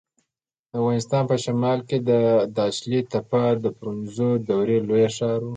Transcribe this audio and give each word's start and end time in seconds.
د 0.69 0.71
افغانستان 0.79 1.23
په 1.31 1.35
شمال 1.43 1.79
کې 1.89 1.97
د 2.09 2.11
داشلي 2.59 3.01
تپه 3.11 3.43
د 3.63 3.65
برونزو 3.77 4.29
دورې 4.49 4.77
لوی 4.87 5.05
ښار 5.15 5.39
و 5.43 5.47